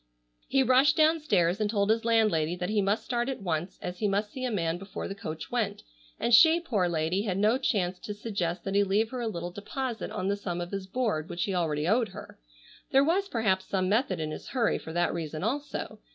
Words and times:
He 0.47 0.63
rushed 0.63 0.97
downstairs 0.97 1.61
and 1.61 1.69
told 1.69 1.91
his 1.91 2.03
landlady 2.03 2.55
that 2.55 2.71
he 2.71 2.81
must 2.81 3.05
start 3.05 3.29
at 3.29 3.39
once, 3.43 3.77
as 3.83 3.99
he 3.99 4.07
must 4.07 4.31
see 4.31 4.43
a 4.45 4.49
man 4.49 4.79
before 4.79 5.07
the 5.07 5.13
coach 5.13 5.51
went, 5.51 5.83
and 6.19 6.33
she, 6.33 6.59
poor 6.59 6.89
lady, 6.89 7.21
had 7.21 7.37
no 7.37 7.59
chance 7.59 7.99
to 7.99 8.15
suggest 8.15 8.63
that 8.63 8.73
he 8.73 8.83
leave 8.83 9.11
her 9.11 9.21
a 9.21 9.27
little 9.27 9.51
deposit 9.51 10.09
on 10.09 10.27
the 10.27 10.35
sum 10.35 10.59
of 10.59 10.71
his 10.71 10.87
board 10.87 11.29
which 11.29 11.43
he 11.43 11.53
already 11.53 11.87
owed 11.87 12.09
her. 12.09 12.39
There 12.89 13.03
was 13.03 13.29
perhaps 13.29 13.65
some 13.65 13.89
method 13.89 14.19
in 14.19 14.31
his 14.31 14.47
hurry 14.47 14.79
for 14.79 14.91
that 14.91 15.13
reason 15.13 15.43
also. 15.43 15.99